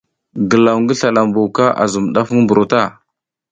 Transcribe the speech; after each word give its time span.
Glaw 0.49 0.77
ngi 0.81 0.93
slala 0.99 1.21
mbuka 1.27 1.65
zum 1.91 2.05
daf 2.13 2.27
ngi 2.33 2.43
buro 2.47 2.63
ta. 2.71 2.81